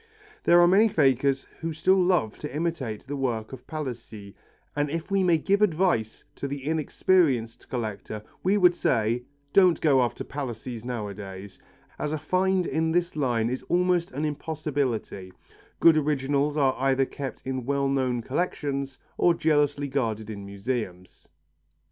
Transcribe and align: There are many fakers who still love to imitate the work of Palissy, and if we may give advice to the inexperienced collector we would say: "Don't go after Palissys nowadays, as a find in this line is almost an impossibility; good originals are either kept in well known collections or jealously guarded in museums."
There 0.45 0.59
are 0.59 0.67
many 0.67 0.87
fakers 0.87 1.45
who 1.59 1.73
still 1.73 2.03
love 2.03 2.39
to 2.39 2.51
imitate 2.51 3.03
the 3.05 3.15
work 3.15 3.53
of 3.53 3.67
Palissy, 3.67 4.33
and 4.75 4.89
if 4.89 5.11
we 5.11 5.23
may 5.23 5.37
give 5.37 5.61
advice 5.61 6.25
to 6.37 6.47
the 6.47 6.65
inexperienced 6.65 7.69
collector 7.69 8.23
we 8.41 8.57
would 8.57 8.73
say: 8.73 9.21
"Don't 9.53 9.79
go 9.79 10.01
after 10.01 10.23
Palissys 10.23 10.83
nowadays, 10.83 11.59
as 11.99 12.13
a 12.13 12.17
find 12.17 12.65
in 12.65 12.91
this 12.93 13.15
line 13.15 13.47
is 13.47 13.61
almost 13.69 14.11
an 14.13 14.25
impossibility; 14.25 15.31
good 15.79 15.97
originals 15.97 16.57
are 16.57 16.75
either 16.79 17.05
kept 17.05 17.43
in 17.45 17.67
well 17.67 17.87
known 17.87 18.23
collections 18.23 18.97
or 19.19 19.35
jealously 19.35 19.87
guarded 19.87 20.31
in 20.31 20.43
museums." 20.43 21.27